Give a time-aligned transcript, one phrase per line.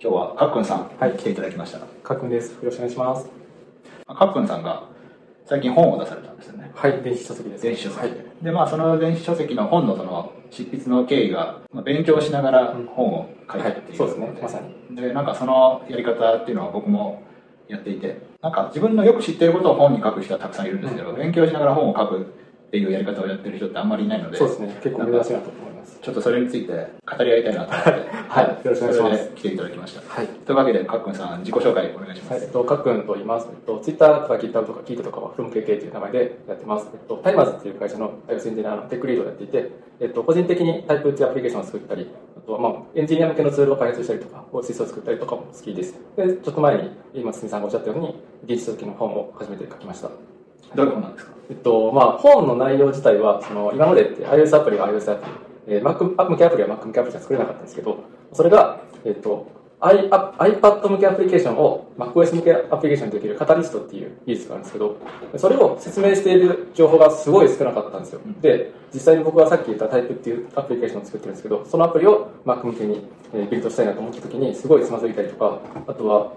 [0.00, 1.80] 今日はかっくんさん、はい来ていただきました。
[1.80, 2.52] かっくんです。
[2.52, 3.28] よろしくお願いします。
[4.06, 4.84] かっくんさんが
[5.44, 6.70] 最近本を出されたんですよね。
[6.72, 7.64] はい、電子書籍です。
[7.64, 8.00] 電子書籍。
[8.02, 8.10] はい。
[8.40, 14.94] で、まあ、その電子書籍の本のその執筆の経緯が、まあ、勉強しながら本を書いてっていう、はいそうですねまさに。
[14.94, 17.24] で、なんかそのやり方っていうのは僕も
[17.66, 24.78] やっていて、なんか自分のよく知っていることを本に書く人はたくさんいるんですけど、勉強しながら本を書くっていうやり方をやってる人ってあんまりいないので、そうですね。
[24.80, 25.67] 結構珍しいなと思います。
[26.00, 27.90] ちょっとそれについて語り合いたいなと思って、
[28.28, 30.02] はいよろしくお願いします来ていただきました。
[30.14, 30.26] はい。
[30.26, 32.32] というわけで、かっくんさん、自己紹介お願いします。
[32.32, 33.48] はい、えっと、かっくんと言います。
[33.50, 36.88] えっと、ツイッターとか GitHub とかキートとかは FromKK という名前でやってます。
[36.92, 39.70] えっと、タイマーズっていう会社の iOS エンジニアのテックリードをやっていて、
[40.00, 45.94] えっと、個人的にタイプっていうアプリケーションを作ったり、あとはまあ、エンジニア向けのツールを開発したりとか、OSS を作ったりとかも好きです。
[46.16, 50.08] で、ちょっと前に、今、堤さんがおっしゃったように、電子書籍の本を初めて書きました。
[50.74, 51.32] どういう本なんですか？
[51.50, 55.30] えっと、まあ、本の内容自体は、その、今までって iOS アプリは iOS アプリ、
[55.68, 57.98] えー、Mac 向けアプリは Mac 向けアプリじゃ作れなかったんですけど、
[58.32, 59.46] それが、えっと、
[59.80, 64.96] I、iPad 向けアプリケーションを MacOS 向けアプリケーションにできるカタリストっていう技術があるんですけど、
[65.36, 68.20] それを説明している情報がすごい少なかったんですよ。
[68.40, 76.32] で、実際に僕はさっき言ったタイプっていうアプリケーションを作ってるんですけど、そのアプリを Mac 向けにえービルドしたいなと思った時にすごいつまずいたりとか、あとは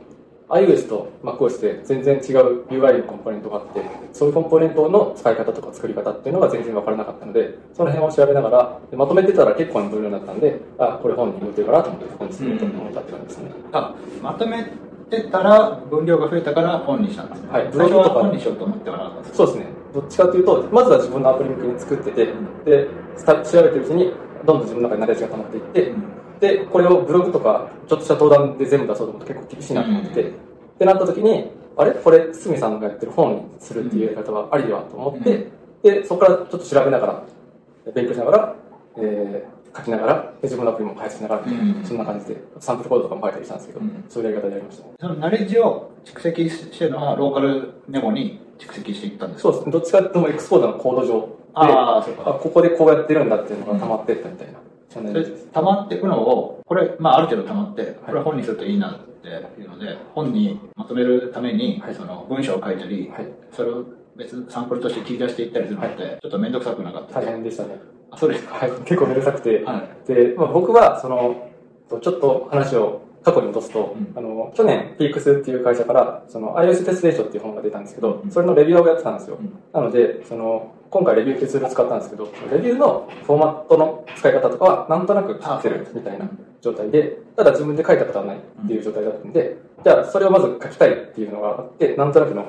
[0.52, 13.52] iOS と MacOS で全然違う UI のコンポーネントがあって、そういうコンポーネントの使い方とか作り方っていうのが全然わからなかったので、その辺を調べながら、でまとめてたら結構な分量になったんで、あ、これ本に向いてるかなと思って本にすると思ったって感じですね。
[13.72, 14.66] あ、まとめ
[15.10, 17.50] てたら分量が増えたから本にしたんですね。
[17.50, 19.38] はいブログとか本にしようと思ってはなかったんですか？
[19.38, 19.66] そうですね。
[19.94, 22.26] どっちかというと、まずは自分のアプリ向けに作ってて、
[22.66, 22.88] で、
[23.26, 24.14] 調べてるうちに、
[24.46, 25.94] どんどん自分の中にナレッジが溜まっていって、
[26.42, 30.32] で、これをブログとか、ちょっとした登壇で全部出そうと思うと結構厳しいなと思ってて、っ
[30.80, 31.92] てなった時に、あれ？
[31.92, 35.48] これ、堤さんがやってる本にするっていうやり方はありではと思って、
[35.84, 37.24] で、そこからちょっと調べながら、
[37.94, 38.56] 勉強しながら、
[38.98, 41.82] えー書きながら、で自分のアプリも開発しながら、うん。
[41.86, 44.04] そんな感じで、サンプルコードとかも書いたりしたんですけど、うん。
[44.10, 44.84] そういうやり方でやりました。
[45.00, 49.54] そのナレッジを蓄積してるのはローカルメモに蓄積していったんですか？
[49.54, 49.66] そうです。
[49.68, 49.72] ね。
[49.72, 52.24] どっちかっていうと、エクスポーダーのコード上で、ああ、そうか。
[52.32, 54.60] あ、ここでこうやってるんだっていうのが溜まってったみたいな、
[54.94, 59.28] 溜まっていくのを、これ、まあある程度溜まって、これ本にするといいなって
[59.62, 63.28] いうので、本にまとめるためにはい、その文章を書いたり、はい。
[63.52, 63.86] それを
[64.16, 67.80] 別サンプルとして切り出していったりするのって、ちょっと面倒くさくなかった大変でしたね。
[68.12, 68.56] あ、そうですか。
[68.56, 68.72] はい。
[68.84, 69.64] 結構めんどくさくて。
[69.64, 71.50] はで、まあ、僕は、その、
[72.02, 74.14] ちょっと話を過去に戻すと、うん。
[74.18, 78.32] あの、去年、ピークスっていう会社から、その、iOS テストレーションっていう本が出たんですけど、うん。
[78.32, 79.38] それのレビューをやってたんですよ。
[79.40, 79.54] うん。
[79.74, 86.30] なので、その、今回レビューってツールを使ったんですけど、レビューのフォーマットの使い方とかは、なんとなく知ってるみたいな
[86.62, 92.46] 状態で、ただ自分で書いたことはないっていう状態だったんで、じゃあ、それをまず書きたいっていうのがあって、なんとなくの、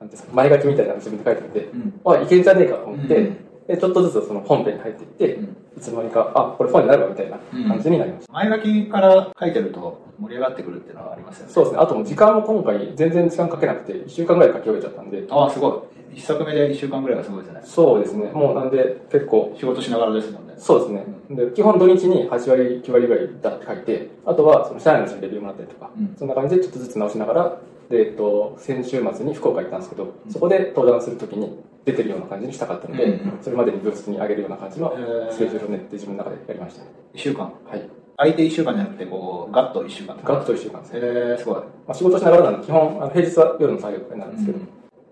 [0.00, 2.00] なんですか、前書きみたいなのを自分で書いてるんで、うん。
[2.12, 7.36] あ、いけんじゃねえかと思って、うんで、ちょっとずつその本編に入っていって、うんいつの間にか、あ、これ本になるわみたいな
[7.68, 8.32] 感じになりました。
[8.32, 11.52] 前書きから書いてると盛り上がってくるっていうのはありますよね。
[11.52, 11.80] そうですね。
[11.80, 16.16] あともう時間も今回全然時間かけなくて、1週間ぐらい書き終えちゃったんで、ああ、すごい。
[16.16, 17.60] 一作目で一週間ぐらいはすごいですね。
[17.64, 18.30] そうですね。
[18.30, 20.54] もうなんで結構、仕事しながらですもんね。
[20.56, 21.04] そうですね。
[21.30, 27.58] で、基本土日に8割、9割ぐらいだって書いて、あとはその社内の人にレビューもらったりとか、うんそんな感じでちょっとずつ直しながら、
[27.90, 36.82] で、えっと、先週末に福岡行ったんですけど、そこで登壇するときに出てるような感じにしたかったので、うんそれまでにブースに上げるような感じのへースケジュールを練って自分の中でやりました。
[37.12, 37.52] 一週間？
[37.66, 37.82] はい。
[38.16, 40.16] 相手一週間じゃなくて、こう、ガッと一週間。
[40.24, 41.00] ガッと1週間ですね。
[41.02, 41.56] えー、すごい。
[41.56, 44.58] まあ、仕事しながらなんで、基本、あの平日は夜の作業とかになるんですけど、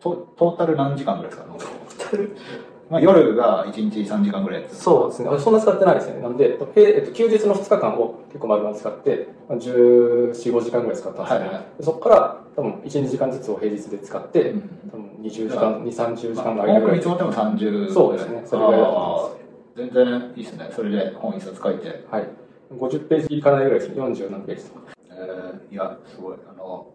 [0.01, 2.17] トトータル何時間ぐらいですか？
[2.93, 5.31] まあ、夜が1日3時間ぐらいそうですね。
[5.41, 6.21] そんな使ってないですね。
[6.21, 11.47] なんで、平えっと、休日の2日間を結構丸々使って、まあ14、5時間ぐらい使ったんですよね。
[11.47, 14.61] はいはいでそこから、多分1、2時間ずつを平日で使って、うん
[14.91, 19.43] 多分20時間、2、30時間ぐらい多く見積もっても30そうですねそれぐらいだと思あー
[19.77, 20.71] 全然いいですね。
[20.77, 22.05] それで本一冊書いて。
[22.11, 22.29] はい。
[22.79, 24.03] 50ページいかないぐらいですね。
[24.03, 24.93] 40何ページとか。
[25.11, 26.37] えーいや、すごい。
[26.47, 26.89] あの、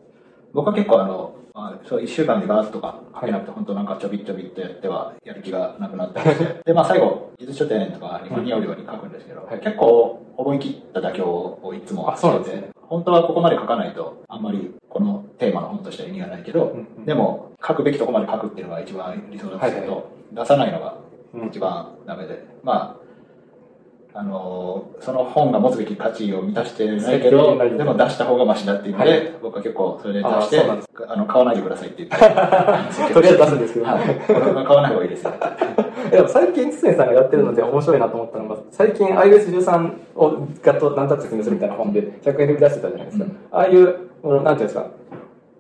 [0.54, 9.60] 僕は結構あの、まあ、そう1週間でガーッとか書けなくて、本当なんかちょびっちょびってやってはやる気がなくなったりして、 で、まあ最後、技術書店とかに間に合うように書くんですけど、はい。
[9.60, 20.96] 結構思い切った妥協をいつもあそうなんしてて、ですね本当はここまで書かないと、あんまりこのテーマの本としては意味がないけど、うんうんでも書くべきとこまで書くっていうのが一番理想だったけど、はいは出さないのが
[21.34, 21.48] うん。
[21.48, 23.07] 一番ダメで、まあ、
[24.20, 30.60] あのーその本が持つべき価値を満たしてないけど、でも出した方がマシだっていうので、はい僕は結構それで出あして、
[31.08, 33.14] あの、買わないでくださいって言って。
[33.14, 34.16] とりあえず出すんですけどはい。
[34.26, 34.36] 買
[34.76, 35.34] わない方がいいですよ。
[36.10, 43.26] でも最近、常さんがやってるので面白いなと思ったのが、最近 iOS13 をガッと何となく説明するみたいな本で100円で出してたじゃないですか。
[43.26, 44.88] うんああいう、なんていうんですか、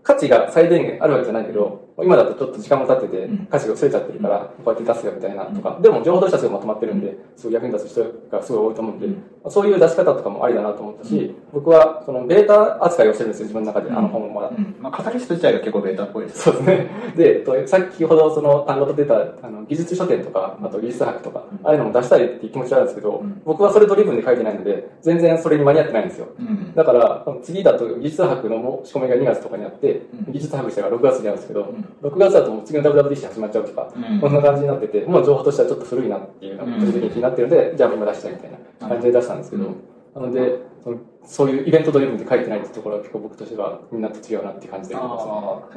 [0.01, 9.07] 価値が最低限あるわけじゃないけど、今だとちょっと時間も経っててうん、歌詞が薄れちゃってるから、こうやって出すよみたいなとか、でも情報としてはすごいまとまってるんで、すごい役に立つ人がすごい多いと思うんで、
[9.49, 14.49] そういう出し方とかもありだなと思ったし、僕はそのベータ扱いをしてるんですよ、自分の中で、あの本をまだ。
[14.49, 14.75] うん。
[14.79, 16.43] まあ、カタリスト自体が結構ベータっぽいです。
[16.43, 16.89] そうですね。
[17.15, 23.41] で、えっと先ほどその単語と出たあの技術書店とか、あと技術博とか、ああいうのも出したいっていう気持ちはあるんですけど、ん。
[23.43, 26.27] 僕はそれドリブンで書いてないので、全然それに間に合ってないんですよ。
[26.39, 26.75] うん。
[26.75, 30.33] だから、次だと技術博の申し込みが2月とかにあって、うん。
[30.33, 34.19] 技術博したが6月にあるんですけど、ん6月だともう次の WWDC 始まっちゃうとか、うん。
[34.19, 39.75] こんな感じになってて、もう情報としてはちょっと古いなっていうのが個人的に気になってるので、じゃあ今出したいみたいな感じで出したんですけど、うん
[40.17, 45.01] なのでその、そういうイベントドリブンで書いてないってところは結構僕としてはみんなと違うなって感じでね。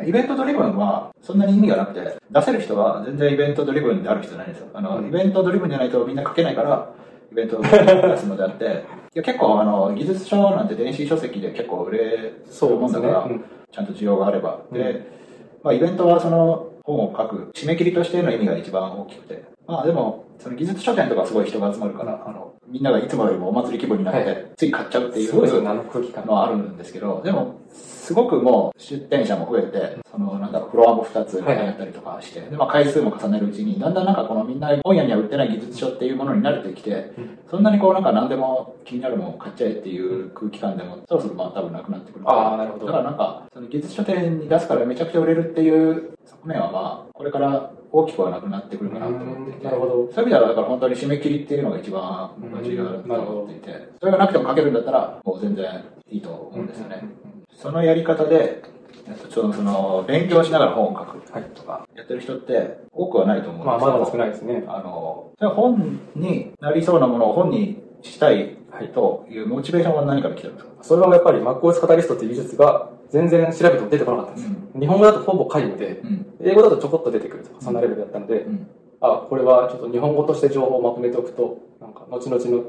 [0.07, 4.69] イベントドリブンはそんなに意味がなくて、出せる人は全然イベントドリブンである必要ないんですよ。
[4.73, 5.09] あの、うん。
[5.09, 6.95] イベントドリブンじゃないとみんな書けないから、
[7.31, 8.65] イベントドリブンで出すのであって、
[9.15, 12.45] いや結構あの、技術書なんて電子書籍で結構売れる
[12.77, 13.45] もんだから、うん。
[13.71, 14.61] ちゃんと需要があれば。
[14.71, 14.79] うん。
[14.79, 15.20] で、
[15.63, 25.29] まあイベントはその本を書く締め切りとしての意味が一番大きくて、まあでも、その技術書店とかすごい人が集まるから、あの、みんながいつもよりもお祭り規模になって、はつい買っちゃうっていう。
[25.29, 26.27] すごいですよね、あの空気感。
[26.27, 37.13] のはあるんですけど、でも、すごくもう出店者も増えて、そのなんだろう、フロアも2つやったりとかして、でまあ、回数も重ねるうちに、だんだんなんかこのみんな本屋には売ってない技術書っていうものに慣れてきて、
[37.49, 42.25] そんなにこうなんか何でも気になるものを買っちゃえっていう空気感でも、そろそろまあ多分なくなってくる。
[42.27, 42.87] あーなるほど。
[42.87, 49.93] だからなんか、その技術書店に出すからめちゃくちゃ売れるっていう側面はまあ、これから大きくはなくなってくるかなと思っていて、なるほど。
[49.93, 57.05] そういう意味では、だから本当に締め切りっていうのが一番僕は重要だと思っていて、それがなくても書けるんだったら、もう全然いいと思うんですよね。
[57.53, 58.63] そのやり方で、
[59.07, 64.65] えっとちょうどその、勉強しながら本を書くとか、やってる人って多くはないと思うんまあ、ですけど、まだまだ少ないですね。
[64.69, 68.57] あの、本になりそうなものを本にしたい
[68.95, 70.73] というモチベーションは何から来てるんですか？
[70.83, 74.55] それはやっぱり MacOS カタリストっていう技術が全然調べても出てこなかったんですよ。
[74.79, 76.27] 日本語だとほぼ皆無で、うん。
[76.43, 78.67] 英語だとちょこっと出てくるとか、そんなレベルだったので、うん。
[79.01, 82.65] あ、これはちょっと日本語として情報をまとめておくと、なんか後々の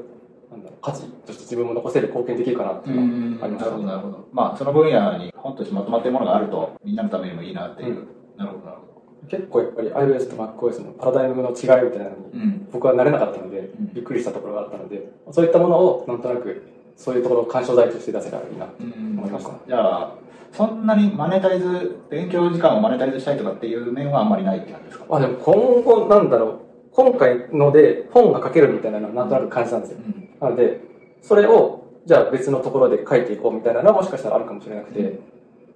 [0.52, 3.70] なんだろう価値として自分も残せる貢献できるかなっていうのがありましたね。
[3.70, 4.28] なるほど、なるほど。
[4.32, 7.92] まあ、その分野に本としてまとまっているものがあると、みんなのためにもいいなっていう。
[7.92, 8.06] う
[8.36, 9.28] なるほど、なるほど。
[9.28, 12.68] 結構やっぱり iOS と MacOS のパラダイムの違いみたいなのにうん。
[12.70, 16.62] 僕は慣れなかったのでん、びっくりしたところがあったので、そういったものをなんとなく、
[16.96, 19.52] そういうところを干渉材として出せたらいいなと思いました。
[19.66, 20.14] じゃあ、
[20.52, 25.06] そんなにマネタイズ、勉強時間をマネタイズしたいとかっていう面はあんまりないって感じですか？
[25.10, 26.58] あ、でも今後なんだろう、
[26.92, 29.98] 今回ので本が書けるみたいなのはなんとなく感じたんですよ。
[30.06, 30.28] うん。
[30.40, 30.80] なので、
[31.22, 35.18] それを、じゃあ別のところで書いていこうみたいなのはもしかしたらあるかもしれなくて、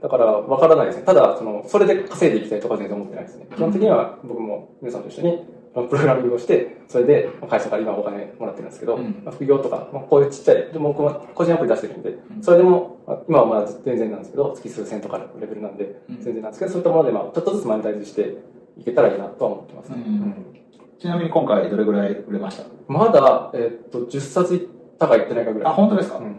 [0.02, 1.04] だからわからないですね。
[1.04, 3.46] ただ、その、それで稼いでいきたいとかは全然思ってないですね。
[3.56, 5.42] 基本的には僕も皆さんと一緒に
[5.84, 10.94] プログラミングをして、それで会社から今お金もらってるんですけど、うんまあ副業とか、まあ、こういうちっちゃい、でも
[11.34, 18.36] 個人アプリ出してるんで、それでも、まあ今はまだ全然なんですけど、月数千とかのレベルなんで、うん全然なんですけど、そういったもので、まあ、ちょっとずつマネタイズして
[18.78, 20.02] いけたらいいなとは思ってますね。
[20.06, 20.46] うんうん
[20.98, 22.64] ちなみに今回どれぐらい売れました？
[22.88, 24.68] まだ、えっと、10冊いっ
[24.98, 25.72] たかいってないかぐらい。
[25.72, 26.36] あ、本当ですか、うん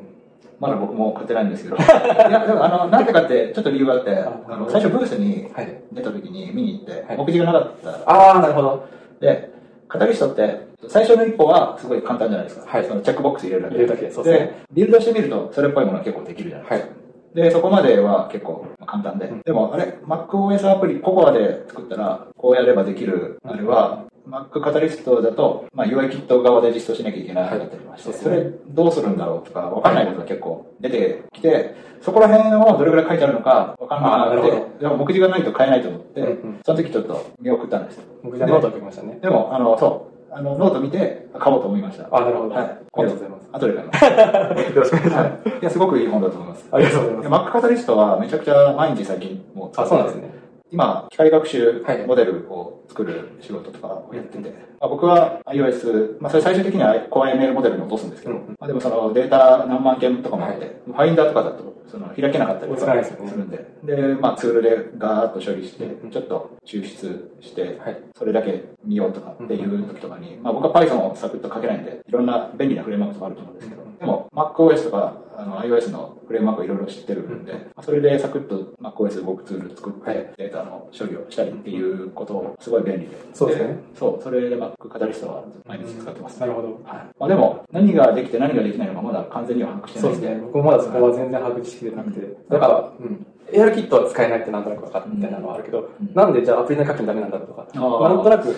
[0.59, 1.75] まだ僕も買ってないんですけど。
[1.77, 5.67] いや、でもあの、なんでかって、ちょっと理由があって、ああの、最初ブースにはい。
[5.91, 7.89] 出た時に見に行って、はい目次がなかった。
[8.11, 8.83] ああ、なるほど。
[9.19, 9.49] で、
[9.87, 12.69] カタリストって、最初の一歩はすごい簡単じゃないですか。
[12.69, 13.75] はいそのチェックボックス入れるだけ。
[13.75, 16.89] 入れるだけそうですねビルドしてみると、それっぽいものが結構できるじゃないですか。
[17.33, 19.31] で、そこまでは結構簡単で。
[19.45, 38.03] でも、あれ、MacOS アプリ、ココアで作ったら、こうやればできる、あれは、Mac Catalyst だと、まあ、UI キット側で実装しなきゃいけないかったりまして、はいそれどうするんだろうとか、わかんないことが結構出てきて、そこら辺をどれぐらい書いてあるのかわかんなくなるほて、でも目次がないと買えないと思って、うんうんその時ちょっと見送ったんですよ。
[38.23, 39.19] 僕じゃあノートを書きましたね。
[39.21, 42.09] でも、あの、そう、あの、ノート見て買おうと思いました。
[42.11, 42.55] あなるほど。
[42.55, 42.63] はい。
[42.65, 43.47] ありがとうございます。
[43.53, 44.03] 後で買います。
[44.75, 45.15] よろしくお願いします。
[45.15, 45.59] はい。
[45.61, 46.67] いや、すごくいい本だと思います。
[46.71, 47.23] ありがとうございます。
[47.23, 50.46] で Mac Catalyst はめちゃくちゃ毎日最近もう使あ、ってそうなんですね。
[50.71, 52.05] 今、機械学習はい。
[52.05, 58.55] モデルを作る仕事とかをやってて、まあ、僕は iOS、まあ、それ最終的には CoreML モデルに落とすんですけど、うん。
[58.59, 68.01] まあ、でもそのデータ何万件とかもあって、ファインダーとかだとその開けなかったりとかするんで、で、まあ、ツールでガーッと処理してうん、ちょっと抽出して、はい。
[68.17, 83.15] それだけ見ようとかっていう時とかに、まあ僕は Python をサクッと書けないんで、いろんな便利なフレームワークとかあると思うんですけど、でも MacOS とかあの iOS のフレームワークをいろいろ知ってるんで、まあそれでサクッと MacOS 動くツール作って、はいデータの処理をしたりっていうことをすごい便利で。
[83.33, 86.39] そうですねそう、それで Mac カタリストは毎日使ってます。
[86.39, 86.67] なるほど。
[86.67, 86.79] はい。
[87.19, 90.13] まあでも、何ができて何ができないのかまだ完全には把握してない。
[90.13, 90.41] そうですね。
[90.41, 92.37] 僕もまだそこは全然把握しきれなくて。
[92.49, 93.27] だから、うん。
[93.51, 98.55] AR キットは使えないってなんとなく分かったみたいなのはあるけど、うんなんでじゃあアプリ内課金ダメなんだとか、なんとなく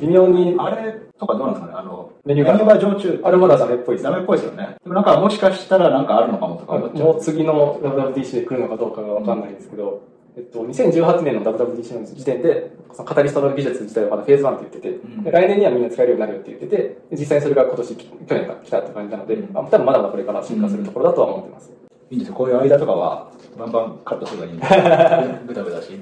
[0.00, 3.20] 微妙に、あれとかどうなんですかねあの、メニューがメニューが常駐。
[3.22, 4.76] あれまだダメっぽいですダメっぽいですよね。
[4.82, 7.04] でもなんかもしかしたらなんかあるのかもとか思っちゃう。
[7.04, 10.02] もう次の WWDC で来るのかどうかが分かんないですけど、
[10.36, 21.72] えっと、2018年の WWDC の時点で、そのカタリストの技術自体はまだフェーズ1って言ってて、来年にはみんな使えるようになるよって言ってて、実際にそれが今年、去年から来たって感じなので、うんまあ、多分まだまだこれから進化するところだとは思ってます。
[22.10, 22.34] いいんですよ。
[22.34, 24.66] こういう間とかは、バンバンカットすればいいんで。
[25.48, 25.92] ぐだぐだし。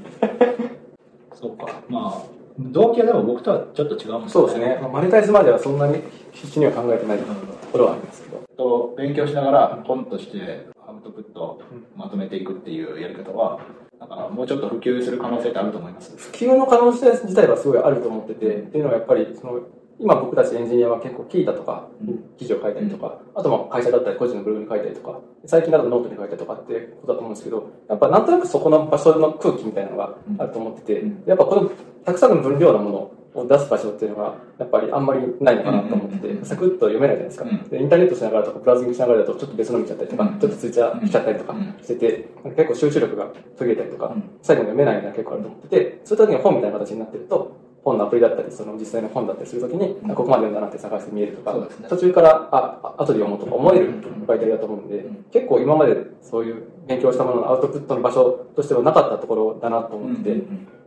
[1.32, 1.66] そうか。
[1.88, 4.78] まあ、動機はでも僕とはちょっと違うんですそうですね。
[4.80, 6.00] まあマネタイズまではそんなに
[6.32, 7.24] 必死には考えてないと
[7.72, 8.13] ころはあります。
[8.56, 11.60] と勉強しながら本としてアウトプット
[11.96, 13.60] まとめていくっていうやり方は、
[14.00, 16.16] なんかもうちょっと普及する可能性ってあると思います？
[16.16, 19.60] 普及の可能性自体はすごいあると思ってて、っていうのはやっぱり、その、
[20.00, 31.70] 今僕たちエンジニアは結構聞いたとかうん、記事を書いたりとか、あとまあ会社だったり個人のブログに書いたりとか、最近だとノートに書いたりとかってことだと思うんですけど、やっぱなんとなくそこの場所の空気みたいなのがあると思っててうん、やっぱこの
[32.04, 37.44] たくさんの分量のものを出す場所っていうのが、やっぱりあんまりないのかなと思ってうんて、サクッと読めないじゃないですか。
[37.44, 37.68] うん。
[37.68, 41.74] でインターネットしながらとか、ブラウジングしながらだとちょっと別の見ちゃったりとかうん、ちょっとツイッターしちゃったりとかうん。
[41.82, 43.26] してて、結構集中力が
[43.58, 51.66] 途切れたりとかうん、最後に読めないのが結構あると思ってて、そういう時に本みたいな形になってると、本のアプリだったり、その実際の本だったりするときに、ここまで読んだなって探して見えるとか、ね。
[51.88, 54.24] 途中から、あ、あ後で読もうとか思えるうん。
[54.26, 55.24] 媒体だと思うんで、うん。
[55.30, 60.42] 結構今までそういう勉強したもののアウトプットの場所としてはなかったところだなと思ってて、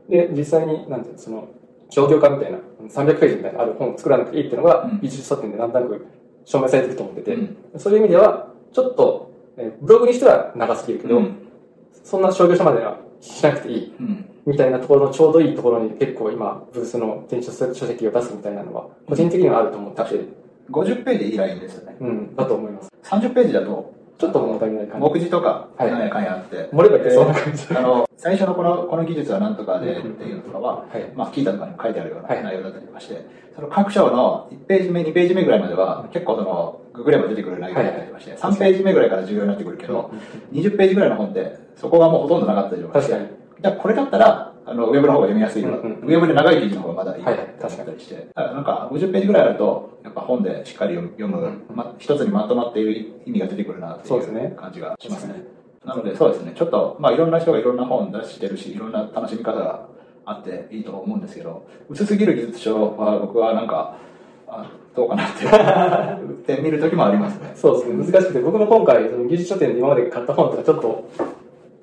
[0.09, 1.47] で、実際に、なんていうの、その、
[1.89, 2.57] 商業化みたいな、
[2.89, 6.05] 300ページみたいなある本を作らなくていいっていうのがうん、技術書店でなんとなく
[6.45, 11.35] 証明されてると思ってて、うんそういう意味では、ちょっと、えーブログにしては長すぎるけど、うん
[12.03, 13.95] そんな商業書まではしなくていい。
[13.99, 20.25] うんみたいなところのちょうどいいところに結構今、ブースの電子書籍を出すみたいなのは、個人的にはあると思ってて、
[20.71, 21.97] 50ページでいいラインですよね。
[21.99, 22.89] うん、だと思います。
[23.03, 25.07] 30ページだと、ちょっと物足りない感じ。
[25.07, 27.65] 目次とか、はい何やかんやあって、盛ればいってそんな感じ。
[27.75, 31.11] あの、最初のこの、この技術は何とかでっていうのとかは、はい。
[31.15, 40.11] まあ、聞いたとかにも書いてあるようはない内容だったりとかして、その各章の1ページ目、2ページ目ぐらいまでは、結構その、ググれば出てくる内容だったりとかして、3ページ目ぐらいから重要になってくるけど、
[40.51, 43.37] 20ページぐらいの本って、そこがもうほとんどなかったりとかして、確かに。
[43.61, 47.23] じゃあこれだったら、あの、ウェブの方が読みやすいウェブで長い記事の方がまだいい。
[47.23, 48.15] はいはい確かにして。
[48.15, 54.21] だからなんか、50ページぐらいあると、やっぱ本でしっかり読む、ま、一つにまとまっている意味が出てくるなっていそう
[54.55, 55.43] 感じがしますね。
[55.85, 56.51] なので、そうですね。
[56.53, 59.87] ちょっと、まあ、いろんな人がいろんな本出してるし、いろんな楽しみ方が
[60.25, 63.97] あっていいと思うんですけど、薄すぎる技術書は僕はなんか、
[64.49, 65.45] あどうかなって、
[66.55, 67.51] って見る時もありますね。
[67.55, 71.09] そうですね、難しくて、僕も今回、その技術書店で今まで買った本とかちょっと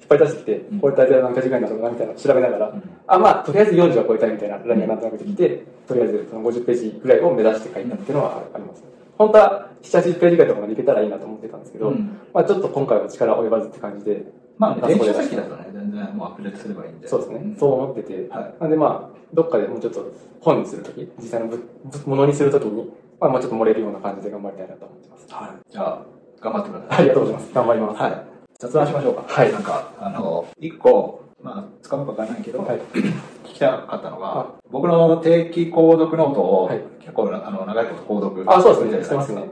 [0.04, 8.84] 引っ張り出してきて、うんこれ大体何ページぐらいになるのかなみたいな調べながら、うんあ、まあ、とりあえず40は超えたいみたいなラインがなんとなくできて、とりあえずその50ページぐらいを目指して書いたっていうのはあります。
[9.16, 14.24] 本当は7、80ページぐらいとかまでいけたらいいなと思ってたんですけど、うんまあちょっと今回は力及ばずって感じで、
[14.58, 17.08] まあ、あ電子書籍だとね、全然もうアップデートすればいいんで。
[17.08, 21.46] そうですね、んそう思ってて、はいなんでまあ、どっかでもうちょっと本にするとき、実際の
[22.06, 25.26] ものにするときに、まあもうちょっと漏れるような感じで頑張りたいなと思ってます。
[25.30, 25.72] はい。
[25.72, 26.02] じゃあ、
[26.40, 26.98] 頑張ってください。
[26.98, 27.54] ありがとうございます。
[27.54, 28.02] 頑張ります。
[28.02, 28.33] はい。
[28.64, 29.24] 雑談しましょうか。
[29.28, 32.80] はいなんか、あの、一個、まあ、使うのかわからないけど、はい
[33.44, 39.42] 聞きたかったのあが、僕の定期購読ノートを、はい結構あの長いこと購読あそうですねしてますで、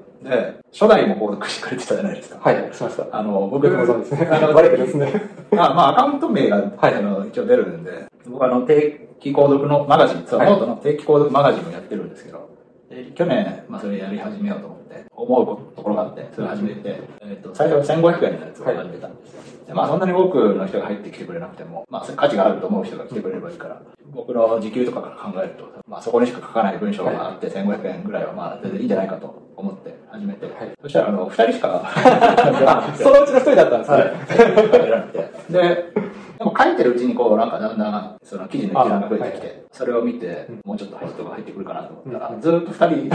[0.73, 2.39] 初代も購読してくれてたじゃないですか。
[2.41, 3.07] はい、しました。
[3.13, 4.29] あの、僕、よくご存知ですね。
[4.33, 5.13] あの バレてるんですね。
[5.53, 12.49] あまあ、アカウント名が、はいあの一応出るんで、僕あの、定期購読のマガジン、そうはいノートの定期購読マガジンをやってるんですけど、
[12.89, 14.82] で去年、まあ、それやり始めようと思って、
[15.13, 15.47] 思う
[15.77, 19.43] ところがあって、それを始めて、えっと、最初は1500円のやつを始めたんですよ。
[19.67, 23.83] でまあ、そんなに多くの人が入ってきてくれなくても、まあ、価値があると思う人が来てくれればいいから、
[24.13, 33.97] 僕の時給とかから考えると、まあ、そこにしか書かない文章があって、1500円ぐらいは、まあ、全然いいんじゃないかと思って始めて、はいそしたら、あの、2人しか、あ、そのうちの一人だったんですね。
[33.97, 35.09] は
[35.49, 35.53] い。
[35.53, 35.93] で、
[36.39, 42.41] でも書いてるうちにこう、なんかだんだん、その記事の一覧が増えてきて、あはそれを見てうん、もうちょっと人が入ってくるかなと思ったら、うん。
[42.41, 43.11] ずーっと二人、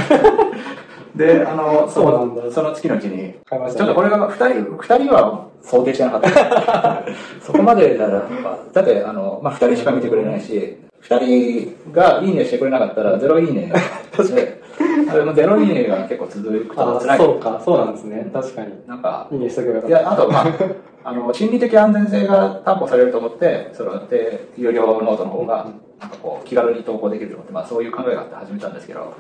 [1.16, 2.52] で、あの、そうなんだ。
[2.52, 3.40] その月のうちに、ね。
[3.50, 7.04] ちょっとこれが二人、二人は想定してなかった。
[7.42, 8.24] そこまでなら、
[8.74, 13.72] だって、あの、まあ、二人しか見てくれないし、二人がいいねしてくれなかったら、ゼロいいね。
[14.36, 14.62] で、
[15.10, 17.18] あれもゼロいいねが結構続くとあ辛い。
[17.18, 18.30] そうか、そうなんですね。
[18.34, 18.68] 確かに。
[18.88, 20.46] なんか、いいねしとけばよかいや、あと、まあ、
[21.04, 25.68] あの、心理的安全性が担保されると思って、その、で、有料ノートの方が、
[26.00, 29.14] なんかこう、気軽に投稿できると思って、まあ、そういう考えがあって始めたんですけど、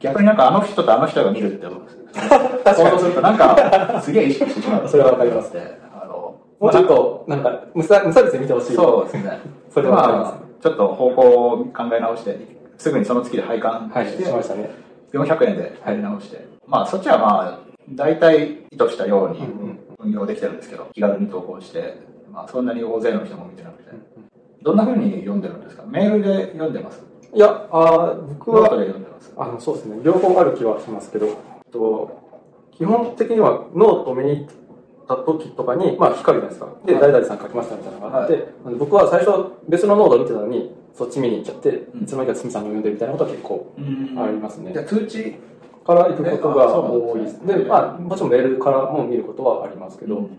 [0.00, 1.66] 逆になんかあの人とあの人が見るって、
[2.74, 4.88] 想像するとなんか、すげえ意識してしまう。
[4.88, 5.78] それはわかりますね。
[6.02, 8.74] あの、もうちょっと、なんか、無差無差別で見てほしい。
[8.74, 9.40] そうですね。
[9.72, 12.36] それはわかりますまあ、ちょっと方向を考え直して、
[12.76, 14.68] すぐにその月で配管はい、して、しましたね。
[15.12, 19.46] 400円で入り直して、まあそっちはまあ、大体意図したように
[20.00, 21.98] 運用できてるんですけど、気軽に投稿して、
[22.32, 23.90] まあそんなに大勢の人も見てなくて、
[24.60, 25.84] どんな風に読んでるんですか？
[25.86, 27.06] メールで読んでます？
[27.32, 29.32] いや、あー僕ノートは、で読んでます。
[29.36, 30.00] あの、そうですね。
[30.02, 31.28] 両方ある気はしますけど、
[31.70, 32.20] と
[32.72, 34.48] 基本的にはノートを見に来
[35.06, 36.68] た時とかに、まあ、光るじゃないですか。
[36.84, 38.48] で、誰々さん書きましたみたいなのがあって、
[38.78, 43.72] 僕は最初、別のノードを見てたのに、そっち見に行っちゃって、んいつの間にかつみさんの読んでるみたいなことは結構
[44.22, 44.82] ありますねじゃ。
[44.82, 45.36] あ通知
[45.86, 47.46] から行くことが多いです。
[47.46, 50.38] で、まあ、もちろんメールからも見ることはありますけど、うん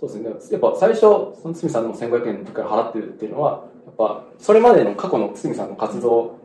[0.00, 0.30] そうですね。
[0.52, 6.38] やっぱ最初、そのつみさんの1500円の時から払ってるっていうのは、やっぱ、それまでの過去のつみさんの活動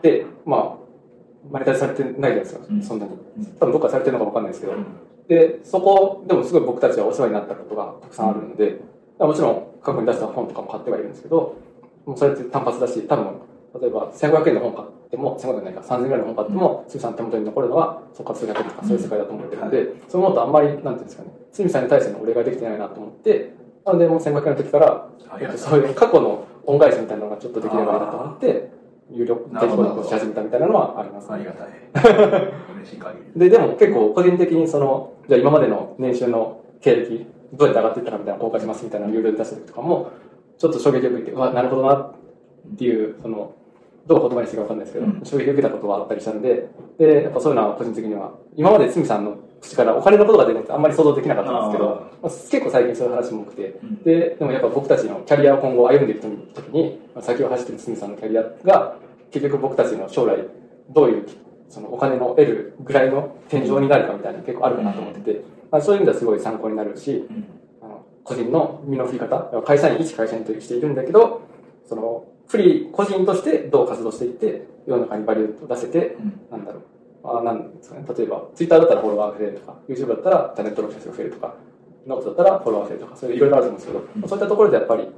[0.00, 0.82] で、まあ、
[1.50, 3.44] マネタイズされてないじゃないですか、うんそんなにうん。
[3.60, 4.86] 多分どっかされてるのかわかんないですけど、うん
[5.28, 8.80] で、そこでもすごい僕たちはお世話になったことがたくさんあるので、
[9.18, 11.56] もちろん過去に出した本とかも買ってはいるんですけど、
[12.06, 13.26] もうそれって単発だし、多分、
[13.80, 25.08] 例えば1500円の本買っても、1500円ないか、3000円ぐらいの本買っても、つみさんの手元に残るのは、そこから数百円とかそういう世界だと思ってるので、そういうものとあんまり、なんていうんですかね、つみさんに対してのお礼ができてないなと思って、なので、もう1500円の時から、
[25.56, 28.70] そういう過去の恩返しみたいなのがちょっとできればいいなと思って、
[29.10, 31.34] 有料定期購読をし始めたみたいなのはありますね。
[31.34, 31.68] ありがたい。
[32.76, 33.40] 嬉しい限り。
[33.40, 40.10] で、でも結構個人的にその、じゃあ今までの年収の経歴、どうやって上がっていったかみたいな公開しますみたいなのを有料で出した時とかも、
[40.58, 42.14] ちょっと衝撃を受けて、うわ、なるほどなっ
[42.76, 43.54] ていう、その、
[44.06, 45.20] どう言葉にしていいかわかんないですけど、うん。
[45.24, 51.88] 衝撃を受けたことがあったりしたんで、で、やっぱそういうのは個人的には、今までつみさんの口からお金のことが出るのってあんまり想像できなかったんですけど、
[52.20, 56.22] まあ結構最近そういう話も多くて、うんで、でもやっぱ僕たちのキャリアを今後歩んでいく
[56.54, 58.96] 時に、まあ先を走っているつみさんのキャリアが、
[59.30, 60.38] 結局僕たちの将来、
[60.90, 61.26] どういう
[61.72, 67.46] そのお金の得るぐらいの天井になるかみたいなの結構あるかなと思ってて、まあ、そういう意味ではすごい参考になるし、うん。
[67.80, 71.40] あの個人の身の振り方、会社員、一会社員としているんだけど、
[71.88, 76.40] その、フリー、個人としてどう活動していって、世の中にバリューを出せて、うん。
[76.50, 76.80] なんだろ
[77.24, 81.54] う、あなんですかね、例えば、ツイッターだったらフォロワーが増えるとか、YouTube だったらチャンネル登録者数が増えるとか、
[82.06, 84.28] ノートだったらフォロワーが増えるとか、そういういろいろあると思うんですけど、うん。
[84.28, 85.08] そういったところでやっぱり、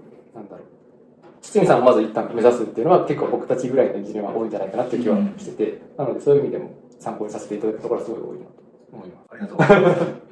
[1.52, 8.52] 堤さんをまず一旦目指すっていうのは結構僕たちぐらいのエンジニアは多いんじゃないかなっていう気はしてて、なのでそういう意味でも参考にさせていただくところはすごい多いなと
[8.92, 9.28] 思います。
[9.30, 10.24] ありがとうございます。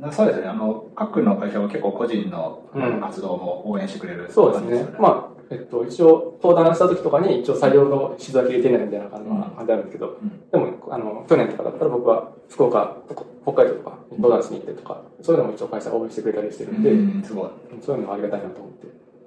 [0.00, 0.46] なそうですね。
[0.46, 2.62] あの、各の会社は結構個人の
[3.00, 4.96] 活動も応援してくれるそうですね。
[4.98, 12.96] まあ、えっと、一応、登壇した時とかに、一応採用の指導だけ入れてないみたいな感じは感じあるんですけど、うんでも、あの、去年とかだったら僕は福岡、
[13.42, 17.48] 北海道とかに登壇しに行ってとか、そういうのも一応会社応援してくれたりしてるんで、うんすごい。
[17.80, 18.86] そういうのはありがたいなと思って。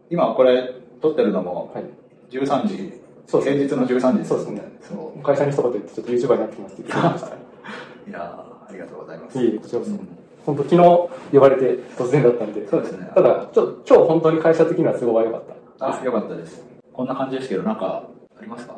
[0.09, 1.85] 今これ撮ってるのもはい。
[2.29, 2.93] 13時、
[3.27, 5.23] そうです平日の13時そうですねそう。
[5.23, 7.27] 会社に一言言って、ちょっと YouTuber になってきますって言ってました。
[7.27, 7.31] い
[8.11, 9.39] やーありがとうございます。
[9.41, 10.07] いえこちらこそうん
[10.45, 12.67] 本当昨日呼ばれて突然だったんで。
[12.67, 13.11] そうですね。
[13.13, 15.43] ただ、ちょ今日本当に会社的には都合が良かっ
[15.77, 15.99] た。
[15.99, 16.65] あ、よかったです。
[16.91, 18.07] こんな感じですけど、なんか、
[18.39, 18.75] ありますか？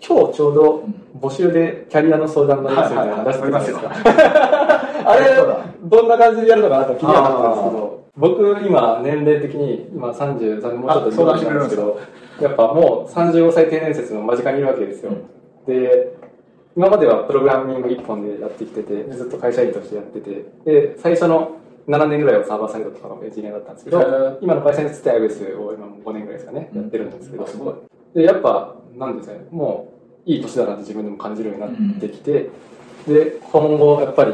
[0.00, 5.10] 今日ちょうどん募集でキャリアの相談のやつみたいなの出してたじゃないですか。
[5.10, 5.36] あれ
[5.82, 11.82] どんな感じでやるのかなと気にはなったんですけど、僕今年齢的に今33もうちょっとあ相談してくれるんですか？
[12.38, 15.12] けど、やっぱもう35歳定年説の間近にいるわけですよ。
[15.66, 16.16] で、
[16.76, 27.74] 今まではプログラミング一本でやってきてて、ずっと会社員としてやってて、で、最初の7年ぐらいはサーバーサイドとかのエンジニアだったんですけど今の会社につって iOS を今も5年ぐらいですかね、やってるんですけど、あすごい。
[28.14, 29.92] で、やっぱ、なんですね、も
[30.26, 32.50] う、いい年だなって自分でも感じるようになってきて、
[33.06, 34.32] で、今後、やっぱり、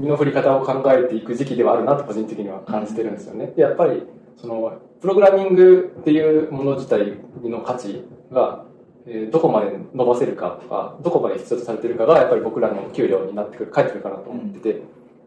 [0.00, 3.52] 身の振り方を考えていく時期ではあるなと個人的には感じてるんですよね。
[3.54, 4.02] で、やっぱり、
[4.38, 8.64] その、プログラミングっていうもの自体の価値が、
[9.06, 14.82] えーどこまで伸ばせるかとか、どこまで必要とされてるかが、やっぱり僕らの給料になってくる、返ってくるかなと思ってて、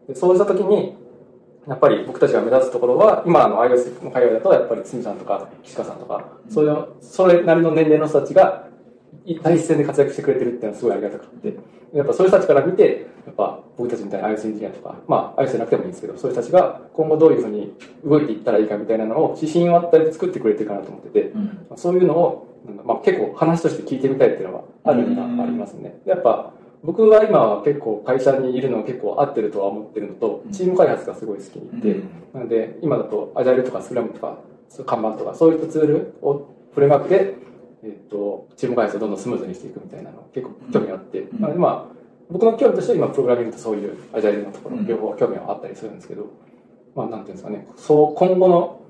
[0.08, 0.96] でそうした時に、
[1.68, 8.73] やっぱり僕たちが目指すところは、今の iOS の会話だと、やっぱりつみさんとか、岸川さんとか、そういう、それなりの年齢の人たちが、い
[9.42, 11.54] 第一線で活躍してくれてるってのはすごいありがたくて、
[11.92, 17.72] やっぱそういう人たちから見て、やっぱ僕たちみたいな iOS エンジニアとか、まあ iOS じゃなくてもいいんですけど、そういう人たちが今後どういうふうに
[18.04, 21.76] 動いていったらいいかみたいなのを指針を与えて作ってくれてるかなと思ってて、うん。
[21.76, 22.46] そういうのを、
[22.84, 26.00] まあ、結構話として聞いてみたいっていうのはあるのがありますね。
[26.04, 34.38] やっぱ僕は今は結構会社にいるの結構合ってるとは思ってるのと、チーム開発がすごい好きで、うんなので今だとアジャイルとかスクラムとか、
[34.84, 37.36] 看板とかそういったツールをフレームワークで、
[37.84, 41.40] えっとチーム開発をどんどんスムーズにしていくみたいなの結構興味があって、ん。
[41.40, 41.94] なのでまあ
[42.30, 44.86] 僕の興味としては今プログラミングとそういうアジャイルのところうん。
[44.86, 46.26] 両方興味はあったりするんですけど、
[46.94, 48.80] まあなんていうんですかね、そう今後の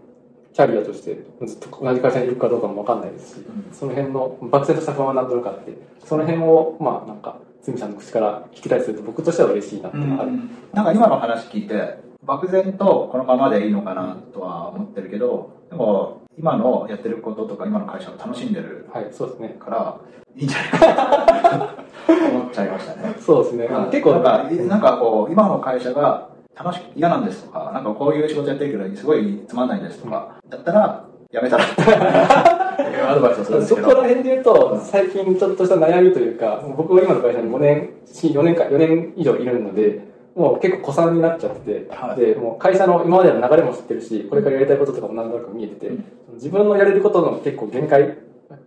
[0.53, 3.73] キャリアとしてずっと同じ会社にいるかどうかもわかんないですし、ん。
[3.73, 5.73] その辺の漠然とした不安は何となくあって、
[6.05, 10.33] その辺をまあなんか、つみさんの口から聞きたりすると僕としては嬉しいなっていうのがある。
[10.73, 19.57] なんか今の話聞いて、漠然とこのままでいいのかなとは思ってるけど、でも今のやってることとか今の会社を楽しんでるはい、そうですね。
[19.61, 20.01] から、
[20.37, 23.15] いいんじゃないかなと 思っちゃいましたね。
[23.21, 23.69] そうですね。
[23.91, 31.65] 結構なんか、なんかこう、今の会社が楽しく嫌なんですとか、なんかこういう仕事やってるけど、すごいつまんないですとか、だったら、やめたら
[33.11, 33.89] アドバイスをするんですそけど。
[33.89, 48.19] こら辺で言うと、最近ちょっとした悩みというか、僕は今の会社に5年、4年か、4年以上いるので、もう結構古参になっちゃってて、はいで、もう会社の今までの流れも知ってるし、これからやりたいこととかもなんとなく見えてて、うん自分のやれることの結構限界、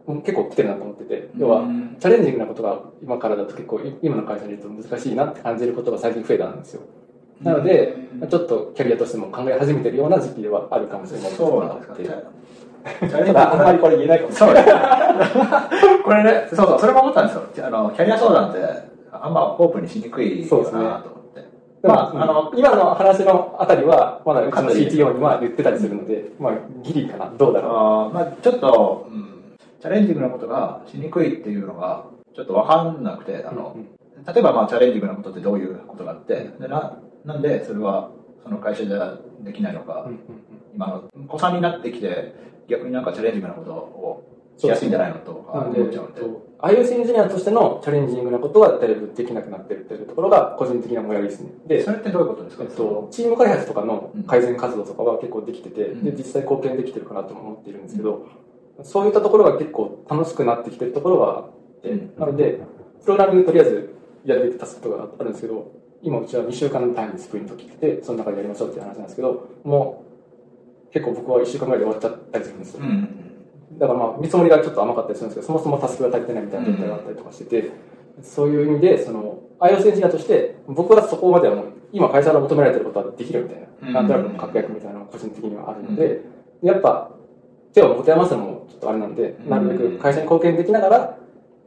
[0.05, 6.81] もう結構来てるなと思ってて、要は、うんチャレンジングなことが今からだと結構い今の会社にいると難しいなって感じることが最近増えたんですよ。
[7.41, 7.97] なので、
[8.29, 13.51] ちょっとキャリアとしても考え始めてるような時期ではあるかもしれないそうなんですか。
[13.51, 14.63] あんまりこれ言えないかもしれない。
[16.03, 17.67] これね、そうそう、それも思ったんですよ。
[17.67, 18.59] あの、キャリア相談って、
[19.11, 21.16] あんまオープンにしにくいそうですねかなと。
[21.87, 33.55] まあ、まあ、ああのの、、今の話のあたりは、まだかなり CTO には言ってたりするので、まあ、ギリかな、どうだろあーまあ、ちょっと、うん、チャレンジングなことがしにくいっていうのが、ちょっとわかんなくて、あう。
[33.55, 33.87] のう、ん。
[34.25, 38.11] 例えばまあチャレンジングなことってどういうことがあって、でななんでそれは
[38.43, 40.19] その会社じゃできないのか、うんうん
[40.75, 42.35] 今の子さんになってきて、
[42.67, 46.47] 逆になんかチャレンジングなことをしやすいんじゃないのと思っちゃうんで。
[46.59, 51.51] iOS エンジニアとしてのチャレンジングなことはだいぶできなくなってるっていうところが個人的なもやりですね。
[51.67, 58.25] でそ、れってどういうことですか、えっと、チーム開発とかの改善活動とかは結構できてて、うんで実際貢献できてるかなとも思っているんですけど、
[58.81, 62.59] そういったところが結構楽しくなってきてるところはあって、うんなので、
[63.03, 70.03] プログラミングとりあえずやるべきタスクとかあるんですけど、今うちは2週間の単位にスプリント切ってて、その中でやりましょうっていう話なんですけど、も
[70.89, 72.79] う結構僕は1週間ぐらいで終わっちゃったりするんですよ。
[72.81, 73.26] うん。
[73.73, 77.71] だからまあ見積もりがちょっと甘かったりするんですけど、そもそもタスクが足りてないみたいな状態があったりとかしてて、
[78.23, 86.21] そういう意味で、その、iOS エンジニアとして、僕はそこまではもう、今会社が求められてることはできるみたいうんな、なんとなくの確約みたいなのが個人的にはあるので、
[86.63, 87.11] やっぱ、
[87.73, 91.17] 手を持て余すのもちょっとあれなんで、うんなるべく会社に貢献できながら、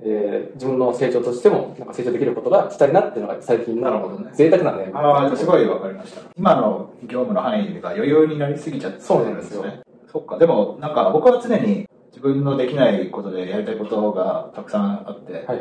[0.02, 4.90] えー自分の成長としても、なんか成長できることがしたいなっていうのが最近のなるほどね贅沢なね。
[4.92, 6.22] ああ、すごいわかりました。
[6.36, 9.80] 今の業務の範囲が余裕になりすぎちゃってそうなんですよね。
[10.10, 10.38] そっか。
[10.38, 15.58] でも、なんか僕は常に自分のできないことでやりたいことがたくさんあって、はいはい。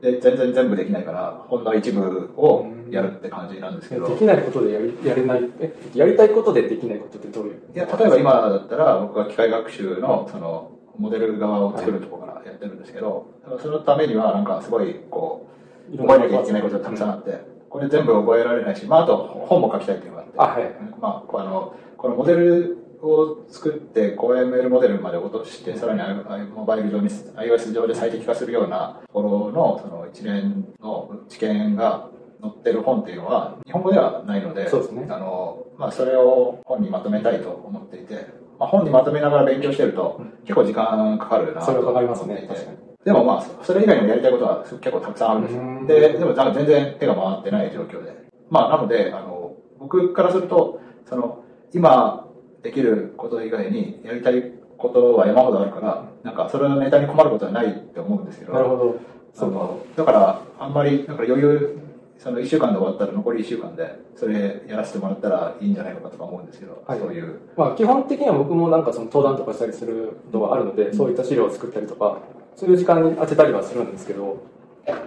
[0.00, 7.60] で、全然全部できないから、ほんの一部をやるって感じなんですけど、できないことでやりやれない、え、やりたいことでできないことってどういう？
[7.74, 13.26] いや、例えば今だったら、僕が機械学習の、その、モデル側を作るところからやってるんですけど、
[13.60, 15.46] そのためには、なんかすごい、こ
[15.92, 19.16] う、覚えなきゃいけないことがたくさんあって、これ全部覚えられないし、まあ、あと、
[19.48, 20.74] 本も書きたいっていうのがあって、あ、はい。
[21.00, 32.08] まあ、あの、このモデルを作って、こう ML モデルまで落として、さらに I- モバイル上に、iOS 上で最適化するようなところの、その一連の知見が
[32.40, 38.26] 載ってる本っていうのは、日本語ではないので、そうですねあの、まあ、それを本にまとめたいと思っていて、
[38.58, 42.78] まあ、本にまとめながら勉強してると、結構時間かかるなとそれかかりますね、確かに。
[43.04, 45.86] でもまあ、そそれ以外にもやりたいことは結構たくさんあるんですようん。
[45.86, 48.14] で、でもなんか全然手が回ってない状況で。
[48.50, 52.26] まあ、なので、あの、僕からすると、その、今
[52.62, 59.00] できること以外にやりたいことは山ほどあるから、なんかそれのネタに困ることはないって思うんですけど、なるほど。
[59.32, 61.78] そのだから、あんまり、だから余裕、
[62.18, 67.40] その1週間で終わったら残り1週間で、それやらせてもらったらいいんじゃないのかとか思うんですけど、はいそういう。
[67.56, 72.18] まあ、基本的には僕もなんかその登壇とかしたりすることがあるので、そういった資料を作ったりとか、
[72.56, 74.38] そういう時間に当てたりはするんですけど、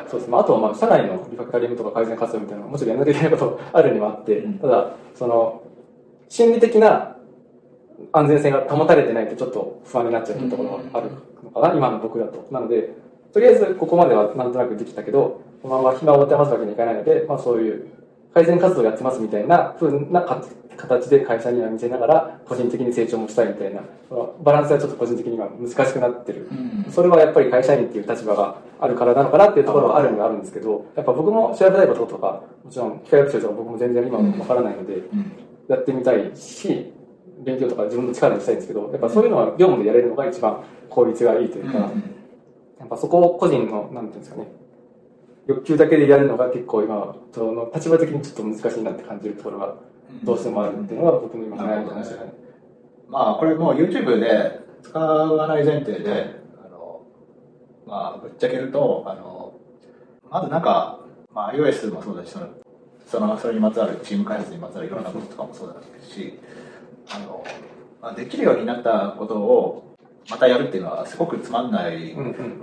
[0.08, 0.32] そうですね。
[0.32, 5.62] まあ、あとはまあ、社内のリファクタリングとか改善活動みたいなもちろんやらなきゃいけないことあるにはあって、うんただ、その、
[6.30, 7.13] 心理的な
[8.12, 11.10] 安全性が保たれてないとちょっと不安になっちゃうところがある
[11.44, 12.48] のかな、今の僕だと。
[12.52, 12.90] なので、
[13.34, 17.88] とりあえずここまではなんとなくできたけど、このまま暇を持てますわけにいかないので、まあそういう
[18.34, 20.44] 改善活動やってますみたいな風なか
[20.76, 23.82] 形で会社には見せながら、個人的に成長もしたいみたいな、
[24.44, 26.48] バランスはちょっと個人的には難しくなってる。
[26.90, 35.32] それはやっぱり会社員っていう立場があるからなのかなっていうところはあるにはあるんですけど、やっぱ僕も調べたいこととか、もちろん機械学習とか僕も全然今もわからないので、うん
[35.70, 36.92] やってみたいし、
[37.44, 44.48] 勉強とか自分の力にしたいんですけど、やっぱそういうのは業務でやれるのが一番効率がいいというか、やっぱそこを個人の、なんていうんですかね、
[45.48, 49.76] 欲求だけでやるのが結構今、その立場的にちょっと難しいなって感じるところが
[50.24, 52.34] どうしてもあるっていうのが僕の今の悩みかもしれない。
[53.08, 57.02] まあこれもう YouTube で使わない前提で、あの、
[57.86, 59.54] まあぶっちゃけると、あの、
[60.30, 61.00] まずなんか、
[61.34, 62.48] まあ iOS もそうだし、その、
[63.06, 66.40] その、それにまつわるチーム開発にまつわるいろんなこととかもそうだし、
[67.10, 67.44] あの、
[68.02, 69.96] まあ、できるようになったことを
[70.30, 72.16] またやるっていうのはすごくつまんない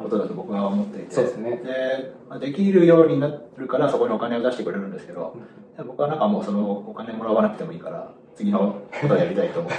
[0.03, 1.57] ことだと僕は思っていて、そうですね。
[1.57, 5.37] でまあ、できるようになるからそこにお金を出してくれるんですけど、
[5.87, 9.77] 僕はなんかもうそのお金もらわなくてもいいから次のことをやりたいと思っ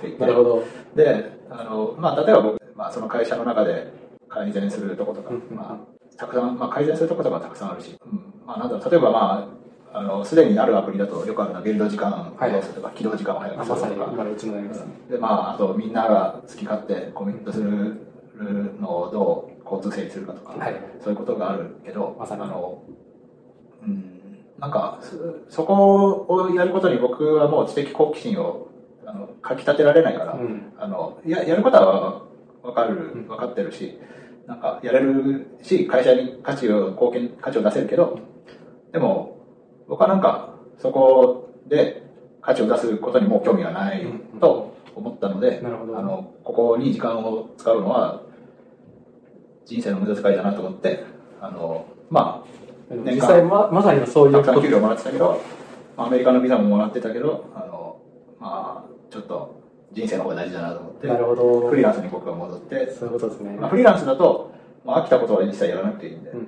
[0.00, 0.18] ていて。
[0.20, 0.64] なるほど。
[0.94, 3.92] であの、まあ、例えば僕、まあ、その会社の中で
[4.28, 8.20] 改善するとことか、まあ、たくさん、まあ、改善するとことかたくさんあるし、うん。
[8.46, 9.57] まあ、なんだろう例えばまあ
[9.92, 14.86] あのすでにあるアプリだとよくあるのはビルド時間をはいどうするとか、起動時間を早くするとか、に今のうちの悩みですね。
[15.10, 17.96] でまあ、あとみんなが好き勝手コミットする
[18.80, 20.76] のをどう交通整理するかとか、はい。
[21.02, 22.42] そういうことがあるけど、まさに。
[22.42, 22.82] あの
[23.82, 24.14] うん
[24.58, 24.98] なんか、
[25.48, 28.68] そそこをやることに僕はもう知的好奇心を
[29.06, 30.72] あのかき立てられないから、うん。
[30.76, 32.22] あのややることは
[32.62, 33.28] 分かるうん。
[33.28, 33.98] 分かってるし、
[34.46, 38.18] なんかやれるし、会社に価値を貢献価値を出せるけど、
[38.92, 39.37] でも
[39.88, 42.02] 僕はなんかそこで
[42.40, 44.06] 価値を出すことにもう興味がない
[44.40, 45.98] と思ったので、なるほど。
[45.98, 48.22] あのここに時間を使うのは
[49.66, 51.04] 人生の無駄遣いだなと思って、
[51.40, 52.44] あのま
[52.90, 54.44] あ実際ままさにそういうこと。
[54.46, 55.42] たくさん給料もらってたけど、
[55.96, 58.00] まあアメリカのビザももらってたけど、あの、
[58.40, 59.60] まあ、ちょっと
[59.92, 61.68] 人生の方が大事だなと思って、なるほど。
[61.68, 64.52] フリーランスに僕は戻って、そういうことですね、まあ、フリーランスだと、
[64.84, 66.46] まあ、飽きたことは一切やらなくていいんで、うんうん、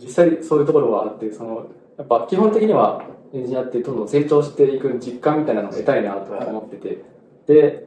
[0.00, 7.02] 実際そういうところはあってそのやっぱ基本的にはエンジニアってどんどん成長していく実感みたいなのを得たいなとは思ってて
[7.46, 7.86] で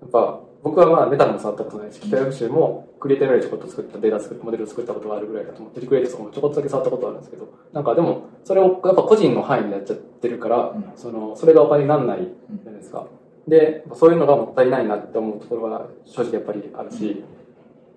[0.00, 10.92] やっぱ僕はまあメタルも触ったことないし機械学習もクリエイティブでちょこっと作ったデータ作るモデルを作ったことがあるぐらいだと思ってリクエイトとかもちょこっとだけ触ったことあるんですけどなんかでもそれをやっぱ個人の範囲でやっちゃってるから、うん。
[10.96, 13.06] そのそれがお金にならないじゃないですか。
[13.46, 17.24] でそういうのがもったいないなって思うところは正直やっぱりあるし、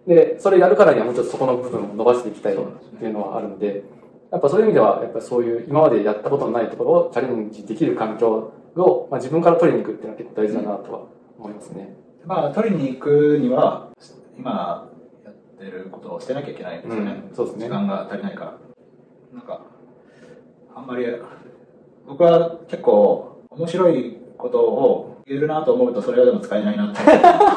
[0.08, 3.84] でそれやるからにはもうちょっとそこの部分を伸ばしていきたいっていうのはあるので
[4.32, 11.00] やっぱそういう意味ではやっぱりそういう今までやったことのないところをチャレンジできる環境を、まあ、自分から取りに行くっていうのは結構大事だなとは
[11.38, 11.96] 思いますね。
[12.24, 13.90] う、まあ、取りに行くには、
[14.38, 14.90] 今
[15.26, 17.24] やってることを捨てなきゃいけないんですよね。
[17.30, 18.58] うんそうですね時間が足りないから。
[19.34, 19.62] なんか、
[20.76, 21.06] あんまり、
[22.08, 27.02] 僕は結構面白いことを言えるなと思うと、それはでも使えないなって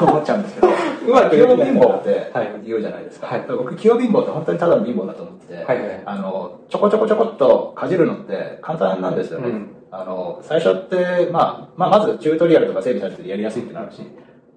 [0.03, 0.67] 思っちゃうんですけど、
[1.07, 3.27] うまく器用貧乏ってはい言うじゃないですか。
[3.27, 9.49] はい僕、器用貧乏って本当にただの貧乏だと思ってて、はいはいあの、ちょこちょこちょこっとかじるのって簡単なんですよね。
[9.49, 14.01] うんあの、最初って、まあ、まあ、まずチュートリアルとか整備されててやりやすいってなるし、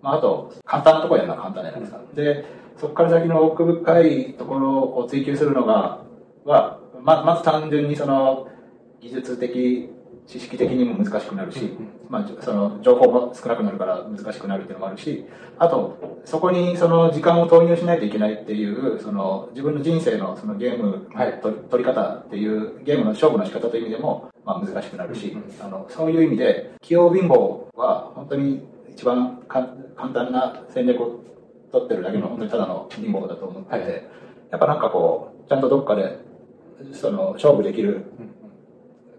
[0.03, 2.01] まあ、あと、簡単なところやるのは簡単じゃないですか。
[2.15, 2.45] で、
[2.77, 6.01] そこから先の奥深いところを追求するのが、
[6.45, 8.49] は、ままず単純にその、
[9.01, 9.91] 技術的、
[10.29, 11.89] 知識的にも難しくなるし、うん。
[12.11, 15.25] まあ、その情報も少なくなるから難しくなるっていうのもあるし、
[15.59, 21.41] あと、そこにその時間を投入しないといけないっていう、その自分の人生のそのゲームのはい。
[21.41, 25.65] 取り方っていう、ゲームの勝負の仕方という意味でも、まあ、難しくなるし、うん。
[25.65, 31.21] あのそういう意味で、器用貧乏は本当に一番か簡単な戦略を
[31.73, 34.05] 取ってるだけの本当にただの貧乏だと思ってて、はい。
[34.51, 36.19] やっぱなんかこう、ちゃんとどっかで、
[36.93, 38.05] その勝負できる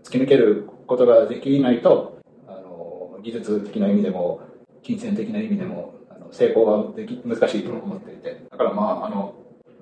[0.03, 4.41] 突き抜けることができないとあの技術的な意味でも
[4.81, 8.41] 金銭的な意味でもあの成功はでき難しいと思っていて。
[8.49, 9.35] だからまああの、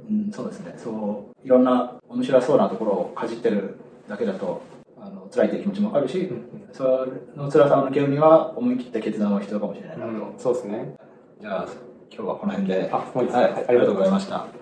[0.09, 0.73] うん、そうですね。
[0.77, 3.77] そういろんな面白そうなところをかじってる
[4.09, 4.61] だけだと
[4.99, 6.29] あの辛いという気持ちもあるし、
[6.73, 10.95] その辛さを抜けるには思い切った決断は必要かもしれないなと、そうですね。
[11.39, 11.67] じゃあ
[12.13, 12.89] 今日はこの辺で。
[12.91, 14.56] はいありがとうございました